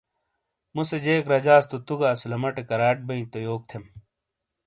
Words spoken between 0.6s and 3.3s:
مُوسے جیک رجاس تو تُو گہ اسلمٹے کراٹ بئی